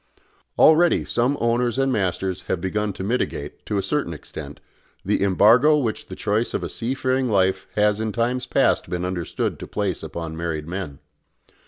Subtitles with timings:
[0.57, 4.59] Already some owners and masters have begun to mitigate, to a certain extent,
[5.05, 9.05] the embargo which the choice of a sea faring life has in times past been
[9.05, 10.97] understood to place upon married men.